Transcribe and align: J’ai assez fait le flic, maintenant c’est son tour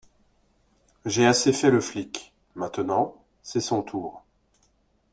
J’ai 1.05 1.27
assez 1.27 1.53
fait 1.53 1.69
le 1.69 1.79
flic, 1.79 2.33
maintenant 2.55 3.23
c’est 3.43 3.61
son 3.61 3.83
tour 3.83 4.23